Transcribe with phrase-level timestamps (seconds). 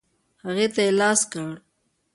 [0.45, 1.49] هغې ته یې لاس کړ.